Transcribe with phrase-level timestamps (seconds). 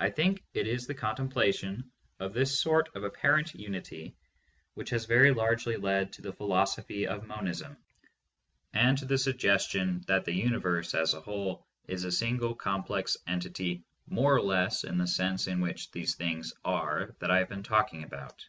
[0.00, 4.16] I think it is the contemplation of this sort of apparent unity
[4.74, 7.76] which has very largely led to the philosophy of monism,
[8.72, 13.84] and to the suggestion that the universe as a whole is a single complex entity
[14.08, 17.62] more or less in the sense in which these things are that I have been
[17.62, 18.44] talking about.